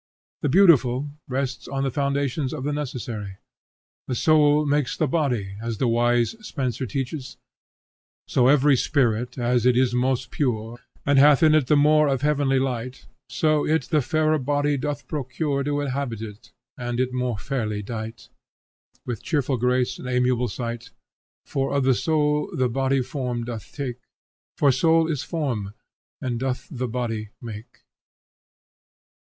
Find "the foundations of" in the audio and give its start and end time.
1.83-2.63